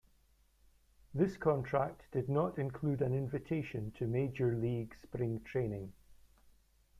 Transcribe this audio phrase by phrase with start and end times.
[1.13, 5.93] This contract did not include an invitation to major league spring training.